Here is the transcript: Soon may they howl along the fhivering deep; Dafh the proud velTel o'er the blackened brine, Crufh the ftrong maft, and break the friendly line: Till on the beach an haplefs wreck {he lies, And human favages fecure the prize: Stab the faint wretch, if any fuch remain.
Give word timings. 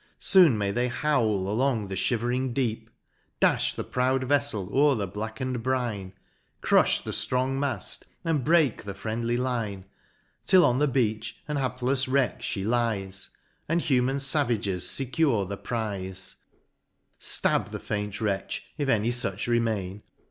Soon 0.17 0.57
may 0.57 0.71
they 0.71 0.87
howl 0.87 1.47
along 1.47 1.85
the 1.85 1.93
fhivering 1.93 2.55
deep; 2.55 2.89
Dafh 3.39 3.75
the 3.75 3.83
proud 3.83 4.23
velTel 4.27 4.73
o'er 4.73 4.95
the 4.95 5.05
blackened 5.05 5.61
brine, 5.61 6.13
Crufh 6.63 7.03
the 7.03 7.11
ftrong 7.11 7.59
maft, 7.59 8.05
and 8.23 8.43
break 8.43 8.81
the 8.81 8.95
friendly 8.95 9.37
line: 9.37 9.85
Till 10.43 10.65
on 10.65 10.79
the 10.79 10.87
beach 10.87 11.37
an 11.47 11.57
haplefs 11.57 12.11
wreck 12.11 12.41
{he 12.41 12.63
lies, 12.63 13.29
And 13.69 13.79
human 13.79 14.17
favages 14.17 14.85
fecure 14.89 15.47
the 15.47 15.57
prize: 15.57 16.37
Stab 17.19 17.69
the 17.69 17.77
faint 17.77 18.19
wretch, 18.19 18.69
if 18.79 18.89
any 18.89 19.09
fuch 19.11 19.45
remain. 19.45 20.01